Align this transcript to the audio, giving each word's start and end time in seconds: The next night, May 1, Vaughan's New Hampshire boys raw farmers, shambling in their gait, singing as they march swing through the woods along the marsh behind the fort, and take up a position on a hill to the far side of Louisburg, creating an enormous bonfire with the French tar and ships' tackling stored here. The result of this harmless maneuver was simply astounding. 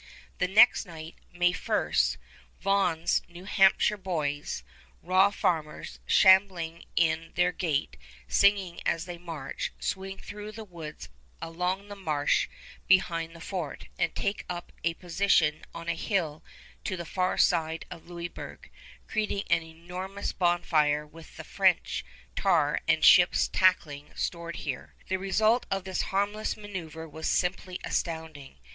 The 0.39 0.47
next 0.47 0.87
night, 0.87 1.13
May 1.31 1.51
1, 1.53 1.93
Vaughan's 2.59 3.21
New 3.29 3.43
Hampshire 3.45 3.97
boys 3.97 4.63
raw 5.03 5.29
farmers, 5.29 5.99
shambling 6.07 6.85
in 6.95 7.33
their 7.35 7.51
gait, 7.51 7.97
singing 8.27 8.79
as 8.83 9.05
they 9.05 9.19
march 9.19 9.71
swing 9.79 10.17
through 10.17 10.53
the 10.53 10.63
woods 10.63 11.07
along 11.39 11.87
the 11.87 11.95
marsh 11.95 12.47
behind 12.87 13.35
the 13.35 13.39
fort, 13.39 13.89
and 13.99 14.15
take 14.15 14.43
up 14.49 14.71
a 14.83 14.95
position 14.95 15.63
on 15.71 15.87
a 15.87 15.93
hill 15.93 16.43
to 16.83 16.97
the 16.97 17.05
far 17.05 17.37
side 17.37 17.85
of 17.91 18.07
Louisburg, 18.09 18.71
creating 19.07 19.43
an 19.51 19.61
enormous 19.61 20.33
bonfire 20.33 21.05
with 21.05 21.37
the 21.37 21.43
French 21.43 22.03
tar 22.35 22.81
and 22.87 23.05
ships' 23.05 23.47
tackling 23.49 24.11
stored 24.15 24.55
here. 24.55 24.95
The 25.09 25.17
result 25.17 25.67
of 25.69 25.83
this 25.83 26.01
harmless 26.09 26.57
maneuver 26.57 27.07
was 27.07 27.27
simply 27.29 27.79
astounding. 27.83 28.57